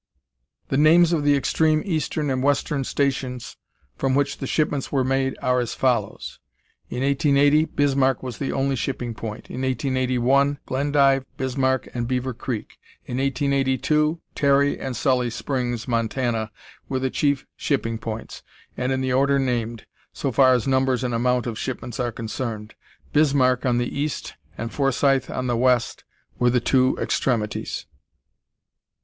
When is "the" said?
0.69-0.77, 1.23-1.35, 8.39-8.51, 16.97-17.11, 19.01-19.13, 23.77-23.95, 25.45-25.55, 26.49-26.59